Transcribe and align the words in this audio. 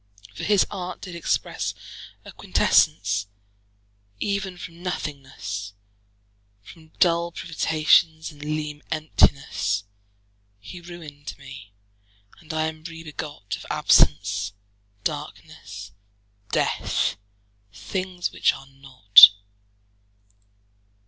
For 0.33 0.43
his 0.45 0.65
art 0.71 0.99
did 1.01 1.13
expresse 1.13 1.75
A 2.25 2.31
quintessence 2.31 3.27
even 4.19 4.57
from 4.57 4.81
nothingnesse, 4.81 5.73
From 6.63 6.87
dull 6.99 7.31
privations, 7.31 8.31
and 8.31 8.41
leane 8.41 8.81
emptinesse: 8.91 9.83
He 10.59 10.81
ruin'd 10.81 11.35
mee, 11.37 11.75
and 12.39 12.51
I 12.51 12.63
am 12.65 12.83
re 12.83 13.03
begot 13.03 13.55
Of 13.57 13.67
absence, 13.69 14.53
darknesse, 15.03 15.91
death; 16.51 17.17
things 17.71 18.31
which 18.31 18.53
are 18.53 18.65
not. 18.65 19.29